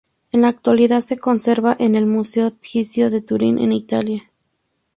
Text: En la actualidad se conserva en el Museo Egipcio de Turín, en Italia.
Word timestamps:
En 0.31 0.41
la 0.41 0.47
actualidad 0.47 1.01
se 1.01 1.19
conserva 1.19 1.75
en 1.77 1.93
el 1.93 2.07
Museo 2.07 2.47
Egipcio 2.59 3.11
de 3.11 3.21
Turín, 3.21 3.59
en 3.59 3.71
Italia. 3.71 4.31